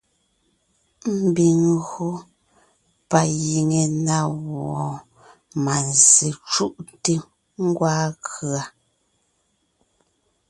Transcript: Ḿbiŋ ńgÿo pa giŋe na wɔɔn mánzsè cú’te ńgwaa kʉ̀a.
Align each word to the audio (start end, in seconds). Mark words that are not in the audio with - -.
Ḿbiŋ 1.21 1.57
ńgÿo 1.75 2.09
pa 3.09 3.21
giŋe 3.41 3.81
na 4.05 4.17
wɔɔn 4.47 4.95
mánzsè 5.63 6.29
cú’te 6.51 7.13
ńgwaa 7.65 8.05
kʉ̀a. 8.25 8.61